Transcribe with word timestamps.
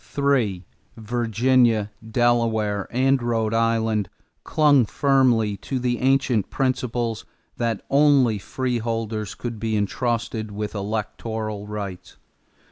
Three, 0.03 0.65
Virginia, 0.97 1.91
Delaware, 2.03 2.87
and 2.89 3.21
Rhode 3.21 3.53
Island, 3.53 4.09
clung 4.43 4.83
firmly 4.83 5.57
to 5.57 5.77
the 5.77 5.99
ancient 5.99 6.49
principles 6.49 7.23
that 7.57 7.85
only 7.87 8.39
freeholders 8.39 9.35
could 9.35 9.59
be 9.59 9.75
intrusted 9.75 10.49
with 10.49 10.73
electoral 10.73 11.67
rights. 11.67 12.17